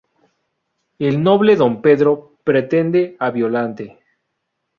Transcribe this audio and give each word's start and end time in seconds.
El 0.97 1.21
noble 1.21 1.55
Don 1.55 1.79
Pedro 1.83 2.33
pretende 2.43 3.15
a 3.19 3.29
Violante. 3.29 3.99